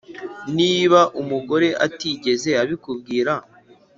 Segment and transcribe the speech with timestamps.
[0.57, 3.33] Niba umugore atigeze abikubwira